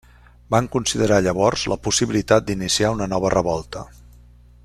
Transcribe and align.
Van 0.53 0.69
considerar 0.75 1.19
llavors 1.27 1.65
la 1.73 1.77
possibilitat 1.89 2.47
d'iniciar 2.49 2.93
una 2.97 3.09
nova 3.13 3.33
revolta. 3.39 3.85